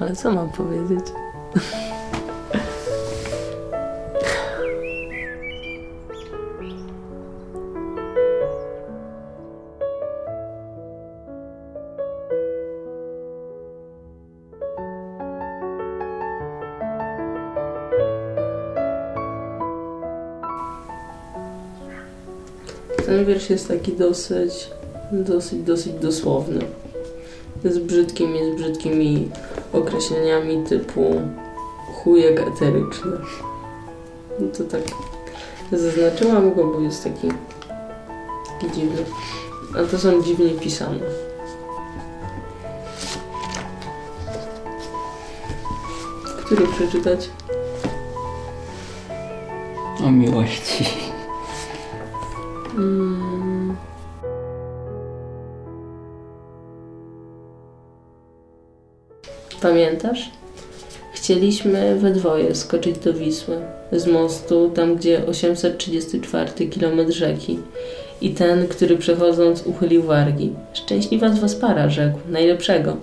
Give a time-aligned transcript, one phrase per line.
[0.00, 1.04] Ale co mam powiedzieć?
[23.06, 24.70] Ten wiersz jest taki dosyć,
[25.12, 26.60] dosyć, dosyć dosłowny.
[27.64, 29.30] Z brzydkimi, z brzydkimi
[29.72, 31.22] określeniami typu
[31.94, 33.12] chujek eteryczny.
[34.40, 34.82] No to tak
[35.72, 37.28] zaznaczyłam go, bo jest taki,
[38.60, 39.04] taki dziwny.
[39.78, 40.98] A to są dziwnie pisane.
[46.44, 47.30] Który przeczytać?
[50.04, 50.84] O miłości.
[52.74, 53.76] Mm.
[59.62, 60.30] Pamiętasz?
[61.14, 63.56] Chcieliśmy we dwoje skoczyć do Wisły,
[63.92, 67.58] z mostu, tam gdzie 834 km rzeki
[68.20, 70.52] i ten, który przechodząc uchylił wargi.
[70.72, 72.96] Szczęśliwa z was para, rzekł, najlepszego,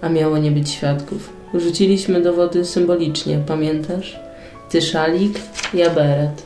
[0.00, 1.32] a miało nie być świadków.
[1.54, 4.20] Rzuciliśmy do wody symbolicznie, pamiętasz?
[4.70, 5.38] Ty szalik,
[5.74, 6.42] ja beret.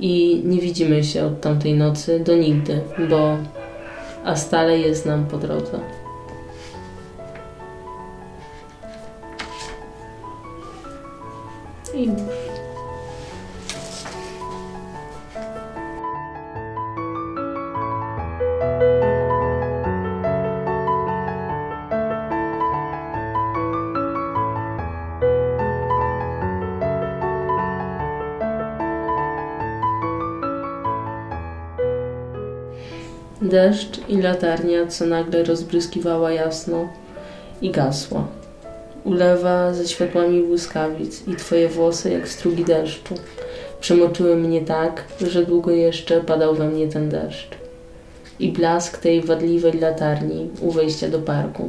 [0.00, 2.80] I nie widzimy się od tamtej nocy do nigdy,
[3.10, 3.36] bo
[4.24, 5.95] a stale jest nam po drodze.
[11.96, 12.10] I.
[33.42, 36.88] Deszcz i latarnia, co nagle rozbryskiwała jasno
[37.62, 38.26] i gasła.
[39.06, 43.14] Ulewa ze światłami błyskawic i twoje włosy jak strugi deszczu.
[43.80, 47.50] Przemoczyły mnie tak, że długo jeszcze padał we mnie ten deszcz.
[48.38, 51.68] I blask tej wadliwej latarni u wejścia do parku.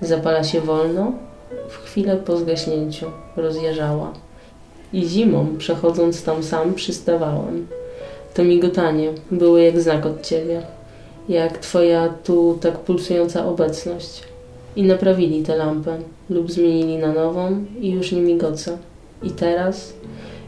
[0.00, 1.12] Zapala się wolno,
[1.68, 3.06] w chwilę po zgaśnięciu
[3.36, 4.12] rozjarzała.
[4.92, 7.66] I zimą, przechodząc tam sam, przystawałem.
[8.34, 10.62] To migotanie było jak znak od ciebie
[11.28, 14.22] jak twoja tu tak pulsująca obecność
[14.77, 15.97] I naprawili tę lampę
[16.29, 18.77] lub zmienili na nową i już nie migoce.
[19.23, 19.93] I teraz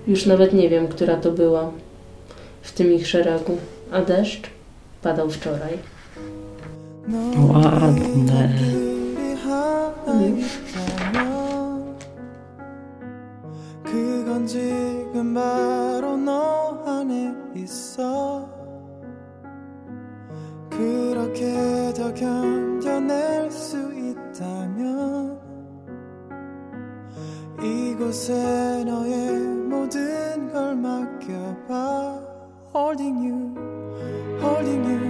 [0.08, 1.72] już nawet nie wiem, która to była
[2.62, 3.58] w tym ich szeregu.
[3.92, 4.50] A deszcz
[5.02, 5.78] padał wczoraj.
[7.54, 8.50] Ładne.
[13.84, 18.50] 그건 지금 바로 너 안에 있어
[20.70, 23.39] 그렇게 더 견뎌낼
[28.01, 28.33] 이곳에
[28.87, 29.31] 너의
[29.69, 32.19] 모든 걸 맡겨봐
[32.75, 33.55] Holding you,
[34.41, 35.01] holding you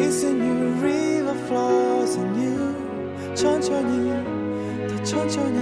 [0.00, 4.12] Isn't you river flows in you 천천히
[4.88, 5.58] 더 천천히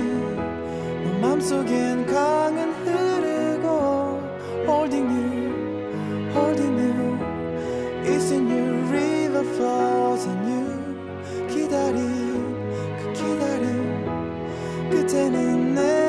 [1.04, 4.20] 너 맘속엔 강은 흐르고
[4.66, 7.16] Holding you, holding you
[8.04, 10.68] Isn't you river flows in you
[11.48, 11.96] 기다림
[12.98, 15.99] 그 기다림 끝에는 내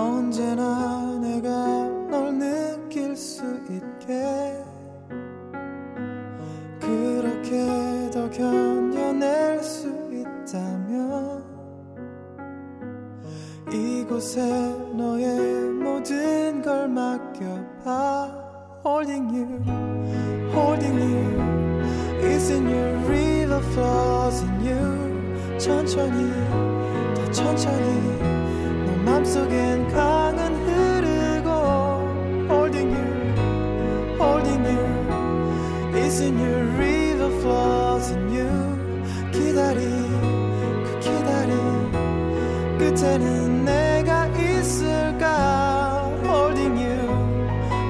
[0.00, 1.50] 언제나 내가
[2.10, 4.64] 널 느낄 수 있게.
[6.80, 11.44] 그렇게 더 견뎌낼 수 있다면
[13.70, 14.40] 이곳에
[14.96, 18.40] 너의 모든 걸 맡겨봐.
[18.82, 19.60] Holding you,
[20.52, 21.50] holding you.
[22.22, 25.58] Isn't your river flows in you.
[25.58, 26.32] 천천히
[27.14, 28.30] 더 천천히.
[28.86, 29.69] 너 맘속엔
[36.20, 38.50] your river flows in you
[39.32, 39.80] 기다림
[40.84, 41.56] 그 기다림
[42.78, 47.08] 끝에는 내가 있을까 Holding you,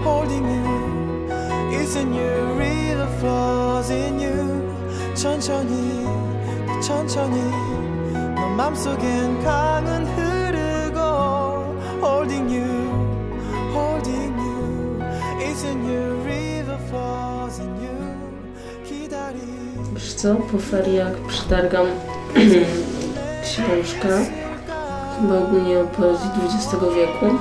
[0.05, 1.29] holding you
[1.73, 6.05] Isn't your river flows in you 천천히
[6.67, 7.41] 더 천천히
[8.13, 11.01] 너 맘속엔 강은 흐르고
[12.01, 12.91] Holding you,
[13.73, 15.03] holding you
[15.43, 16.21] Isn't you
[20.21, 20.35] co?
[20.35, 21.87] Po feriach przetargam
[23.45, 24.09] książkę,
[25.21, 27.37] chyba ogólnie o poezji XX wieku.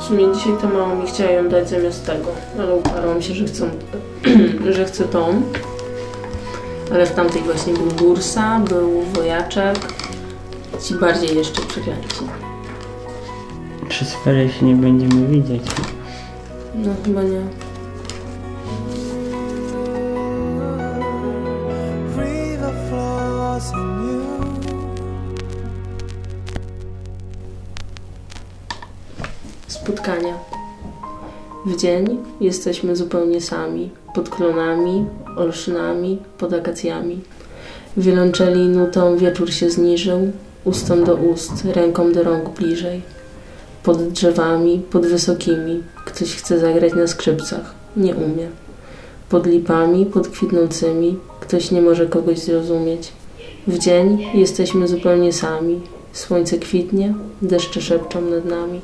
[0.00, 2.28] W sumie dzisiaj to mało mi chciała ją dać zamiast tego,
[2.58, 3.70] ale uparłam się, że chcę,
[4.76, 5.42] że chcę tą.
[6.92, 9.78] Ale w tamtej właśnie był Bursa, był Wojaczek,
[10.82, 12.24] ci bardziej jeszcze przeklęci.
[13.88, 15.62] Przez ferie się nie będziemy widzieć.
[16.74, 17.67] No chyba nie.
[29.88, 30.34] Spotkania.
[31.66, 35.06] W dzień jesteśmy zupełnie sami, pod klonami,
[35.36, 37.20] olszynami, pod akacjami.
[37.96, 40.32] Wiolonczeli nutą wieczór się zniżył,
[40.64, 43.02] ustom do ust, ręką do rąk bliżej.
[43.82, 48.48] Pod drzewami, pod wysokimi, ktoś chce zagrać na skrzypcach, nie umie.
[49.28, 53.12] Pod lipami, pod kwitnącymi, ktoś nie może kogoś zrozumieć.
[53.66, 55.80] W dzień jesteśmy zupełnie sami,
[56.12, 58.80] słońce kwitnie, deszcze szepczą nad nami.